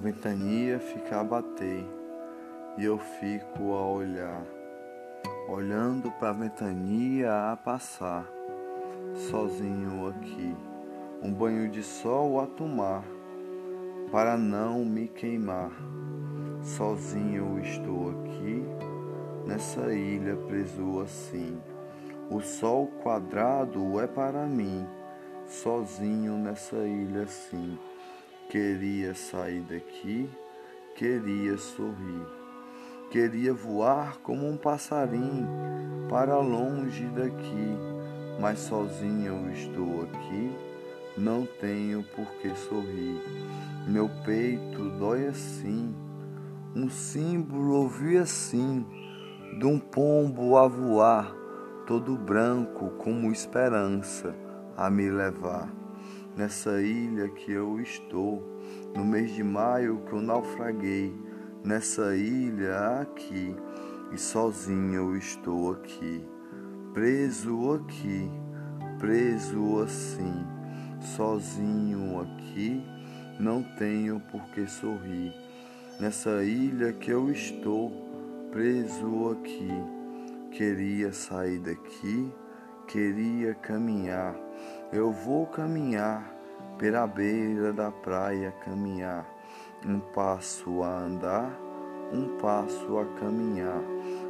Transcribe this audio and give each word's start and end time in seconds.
ventania 0.00 0.78
fica 0.78 1.20
a 1.20 1.24
bater 1.24 1.84
e 2.78 2.84
eu 2.84 2.96
fico 2.96 3.74
a 3.74 3.86
olhar, 3.86 4.42
olhando 5.46 6.10
para 6.12 6.30
a 6.30 6.32
ventania 6.32 7.52
a 7.52 7.56
passar, 7.56 8.26
sozinho 9.30 10.08
aqui, 10.08 10.56
um 11.22 11.30
banho 11.30 11.68
de 11.68 11.82
sol 11.82 12.40
a 12.40 12.46
tomar, 12.46 13.04
para 14.10 14.38
não 14.38 14.86
me 14.86 15.06
queimar. 15.06 15.70
Sozinho 16.62 17.60
estou 17.60 18.10
aqui, 18.10 18.64
nessa 19.46 19.92
ilha 19.92 20.34
preso 20.34 21.02
assim. 21.02 21.60
O 22.30 22.40
sol 22.40 22.86
quadrado 23.02 24.00
é 24.00 24.06
para 24.06 24.46
mim, 24.46 24.86
sozinho 25.46 26.38
nessa 26.38 26.76
ilha 26.76 27.24
assim. 27.24 27.78
Queria 28.50 29.14
sair 29.14 29.60
daqui, 29.60 30.28
queria 30.96 31.56
sorrir, 31.56 32.26
queria 33.08 33.54
voar 33.54 34.18
como 34.24 34.44
um 34.44 34.56
passarinho 34.56 35.46
para 36.08 36.36
longe 36.36 37.06
daqui, 37.14 37.76
mas 38.40 38.58
sozinho 38.58 39.46
eu 39.46 39.52
estou 39.52 40.02
aqui, 40.02 40.50
não 41.16 41.46
tenho 41.60 42.02
por 42.02 42.26
que 42.42 42.52
sorrir. 42.56 43.22
Meu 43.86 44.10
peito 44.24 44.90
dói 44.98 45.28
assim, 45.28 45.94
um 46.74 46.90
símbolo 46.90 47.76
ouvi 47.76 48.16
assim, 48.16 48.84
de 49.60 49.64
um 49.64 49.78
pombo 49.78 50.56
a 50.56 50.66
voar, 50.66 51.32
todo 51.86 52.16
branco 52.16 52.90
como 52.98 53.30
esperança 53.30 54.34
a 54.76 54.90
me 54.90 55.08
levar 55.08 55.79
nessa 56.40 56.80
ilha 56.80 57.28
que 57.28 57.52
eu 57.52 57.78
estou, 57.82 58.42
no 58.96 59.04
mês 59.04 59.30
de 59.34 59.44
maio 59.44 60.02
que 60.06 60.14
eu 60.14 60.22
naufraguei, 60.22 61.14
nessa 61.62 62.16
ilha 62.16 63.02
aqui, 63.02 63.54
e 64.10 64.16
sozinho 64.16 64.94
eu 64.94 65.16
estou 65.18 65.72
aqui, 65.72 66.24
preso 66.94 67.74
aqui, 67.74 68.30
preso 68.98 69.82
assim, 69.82 70.46
sozinho 71.14 72.22
aqui, 72.22 72.82
não 73.38 73.62
tenho 73.76 74.18
por 74.32 74.42
que 74.54 74.66
sorrir. 74.66 75.34
Nessa 76.00 76.42
ilha 76.42 76.90
que 76.94 77.10
eu 77.10 77.30
estou, 77.30 77.92
preso 78.50 79.28
aqui, 79.32 79.68
queria 80.52 81.12
sair 81.12 81.58
daqui, 81.58 82.32
queria 82.88 83.52
caminhar 83.56 84.34
eu 84.92 85.12
vou 85.12 85.46
caminhar 85.46 86.36
pela 86.76 87.06
beira 87.06 87.72
da 87.72 87.92
praia, 87.92 88.52
caminhar, 88.64 89.24
um 89.86 90.00
passo 90.00 90.82
a 90.82 90.98
andar, 90.98 91.56
um 92.12 92.36
passo 92.38 92.98
a 92.98 93.04
caminhar. 93.20 93.82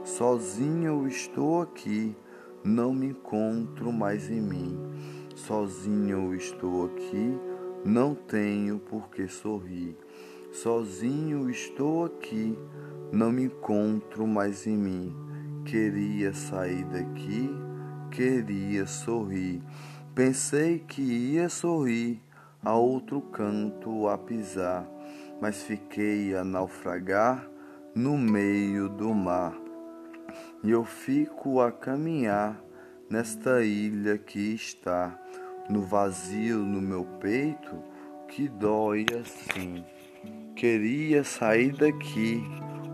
Sozinho 0.05 0.87
eu 0.87 1.07
estou 1.07 1.63
aqui, 1.63 2.15
não 2.63 2.93
me 2.93 3.07
encontro 3.07 3.91
mais 3.91 4.31
em 4.31 4.41
mim. 4.41 4.79
Sozinho 5.35 6.27
eu 6.27 6.35
estou 6.35 6.87
aqui, 6.87 7.39
não 7.83 8.15
tenho 8.15 8.79
por 8.79 9.09
que 9.09 9.27
sorrir. 9.29 9.97
Sozinho 10.53 11.49
estou 11.49 12.05
aqui, 12.05 12.59
não 13.11 13.33
me 13.33 13.45
encontro 13.45 14.27
mais 14.27 14.67
em 14.67 14.77
mim. 14.77 15.17
Queria 15.65 16.35
sair 16.35 16.85
daqui, 16.85 17.51
queria 18.11 18.85
sorrir. 18.87 19.63
Pensei 20.23 20.81
que 20.81 21.01
ia 21.01 21.49
sorrir 21.49 22.21
a 22.63 22.75
outro 22.75 23.23
canto 23.23 24.07
a 24.07 24.19
pisar, 24.19 24.87
mas 25.41 25.63
fiquei 25.63 26.37
a 26.37 26.45
naufragar 26.45 27.49
no 27.95 28.19
meio 28.19 28.87
do 28.87 29.15
mar. 29.15 29.55
E 30.63 30.71
eu 30.71 30.85
fico 30.85 31.63
a 31.63 31.73
caminhar 31.73 32.63
nesta 33.09 33.65
ilha 33.65 34.19
que 34.19 34.53
está 34.53 35.19
no 35.71 35.81
vazio 35.81 36.59
no 36.59 36.83
meu 36.83 37.07
peito 37.19 37.83
que 38.29 38.47
dói 38.47 39.07
assim. 39.19 39.83
Queria 40.55 41.25
sair 41.25 41.73
daqui, 41.73 42.45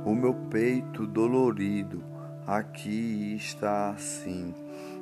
o 0.05 0.15
meu 0.15 0.33
peito 0.49 1.05
dolorido 1.09 2.05
aqui 2.47 3.35
está 3.35 3.91
assim. 3.91 4.55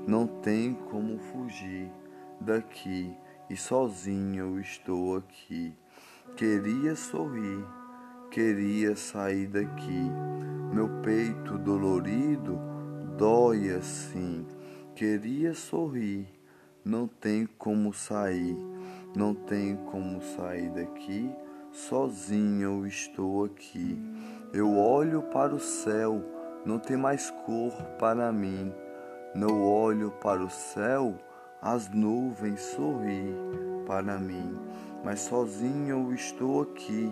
Não 0.08 0.26
tem 0.26 0.72
como 0.72 1.18
fugir 1.18 1.92
daqui 2.40 3.16
e 3.48 3.56
sozinho 3.56 4.56
eu 4.56 4.60
estou 4.60 5.16
aqui. 5.16 5.74
Queria 6.36 6.96
sorrir, 6.96 7.64
queria 8.30 8.96
sair 8.96 9.46
daqui. 9.46 10.10
Meu 10.72 10.88
peito 11.02 11.58
dolorido 11.58 12.58
dói 13.16 13.70
assim. 13.70 14.46
Queria 14.94 15.54
sorrir, 15.54 16.26
não 16.84 17.06
tem 17.06 17.46
como 17.46 17.92
sair, 17.92 18.56
não 19.14 19.34
tem 19.34 19.76
como 19.76 20.20
sair 20.20 20.70
daqui. 20.70 21.30
Sozinho 21.70 22.86
estou 22.86 23.44
aqui. 23.44 23.98
Eu 24.52 24.76
olho 24.76 25.22
para 25.22 25.54
o 25.54 25.60
céu, 25.60 26.22
não 26.64 26.78
tem 26.78 26.96
mais 26.96 27.30
cor 27.44 27.72
para 27.98 28.32
mim. 28.32 28.72
Não 29.34 29.62
olho 29.62 30.12
para 30.12 30.44
o 30.44 30.48
céu, 30.48 31.16
as 31.64 31.88
nuvens 31.88 32.60
sorri 32.60 33.34
para 33.86 34.18
mim, 34.18 34.54
mas 35.02 35.20
sozinho 35.20 36.10
eu 36.10 36.14
estou 36.14 36.60
aqui. 36.60 37.10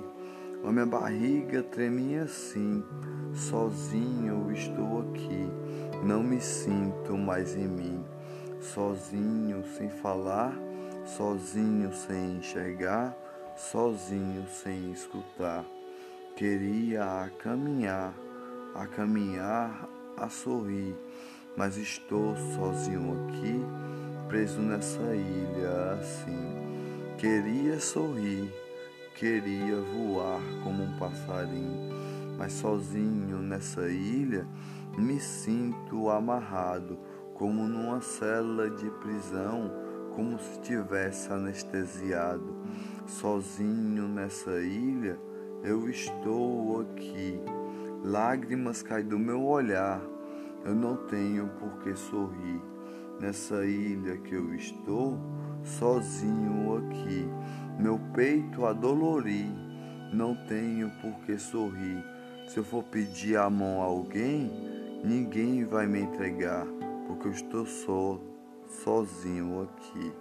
A 0.63 0.71
minha 0.71 0.85
barriga 0.85 1.63
treme 1.63 2.19
assim, 2.19 2.85
sozinho 3.35 4.45
eu 4.45 4.53
estou 4.53 5.01
aqui. 5.01 5.49
Não 6.05 6.23
me 6.23 6.39
sinto 6.39 7.17
mais 7.17 7.57
em 7.57 7.67
mim, 7.67 8.05
sozinho 8.61 9.65
sem 9.79 9.89
falar, 9.89 10.55
sozinho 11.07 11.91
sem 11.95 12.37
enxergar, 12.37 13.17
sozinho 13.57 14.47
sem 14.49 14.93
escutar. 14.93 15.65
Queria 16.37 17.05
a 17.05 17.31
caminhar, 17.43 18.13
a 18.75 18.87
caminhar, 18.87 19.89
a 20.15 20.29
sorrir, 20.29 20.95
mas 21.57 21.79
estou 21.79 22.37
sozinho 22.55 23.29
aqui 23.29 24.02
preso 24.33 24.63
nessa 24.63 25.15
ilha 25.15 25.99
assim. 26.01 26.57
Queria 27.19 27.79
sorrir, 27.79 28.51
queria 29.15 29.77
voar 29.77 30.41
como 30.65 30.85
um 30.85 30.99
passarinho, 30.99 31.91
mas 32.39 32.55
sozinho 32.55 33.43
nessa 33.43 33.87
ilha 33.91 34.49
me 34.97 35.21
sinto 35.21 36.09
amarrado, 36.09 36.99
como 37.35 37.69
numa 37.69 38.01
cela 38.01 38.71
de 38.71 38.89
prisão, 39.03 39.71
como 40.15 40.39
se 40.39 40.59
tivesse 40.61 41.31
anestesiado. 41.31 42.57
Sozinho 43.07 44.09
nessa 44.09 44.63
ilha 44.63 45.21
eu 45.63 45.91
estou 45.91 46.81
aqui. 46.81 47.39
Lágrimas 48.03 48.83
caem 48.83 49.05
do 49.05 49.19
meu 49.19 49.45
olhar, 49.45 50.01
eu 50.65 50.75
não 50.75 50.97
tenho 50.97 51.49
por 51.61 51.83
que 51.83 51.95
sorrir 51.95 52.73
nessa 53.21 53.65
ilha 53.65 54.17
que 54.19 54.35
eu 54.35 54.55
estou, 54.55 55.19
sozinho 55.65 56.77
aqui. 56.77 57.27
Meu 57.79 57.99
peito 58.13 58.67
adolori, 58.67 59.47
não 60.13 60.35
tenho 60.47 60.91
por 61.01 61.13
que 61.25 61.39
sorrir. 61.39 62.05
Se 62.49 62.59
eu 62.59 62.65
for 62.65 62.83
pedir 62.85 63.37
a 63.37 63.49
mão 63.49 63.81
a 63.81 63.85
alguém, 63.85 64.51
ninguém 65.05 65.65
vai 65.65 65.87
me 65.87 66.01
entregar, 66.01 66.67
porque 67.07 67.29
eu 67.29 67.33
estou 67.33 67.67
só, 67.67 68.21
sozinho 68.85 69.63
aqui. 69.63 70.13